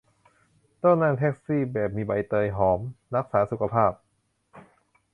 [0.83, 2.79] ต้องนั่งแท็กซี่แบบมีใบเตยหอม
[3.15, 3.91] รักษาสุขภาพ